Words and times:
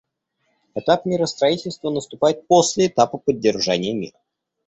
Этап 0.73 1.05
миростроительства 1.05 1.91
наступает 1.91 2.47
после 2.47 2.87
этапа 2.87 3.19
поддержания 3.19 3.93
мира. 3.93 4.17